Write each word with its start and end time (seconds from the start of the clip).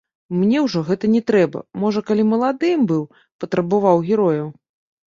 Мне 0.37 0.61
ўжо 0.67 0.81
гэта 0.87 1.09
не 1.17 1.21
трэба, 1.29 1.61
можа, 1.83 2.05
калі 2.09 2.27
маладым 2.33 2.79
быў, 2.95 3.05
патрабаваў 3.45 3.97
герояў. 4.11 4.55